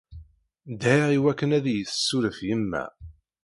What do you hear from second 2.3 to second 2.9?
yemma.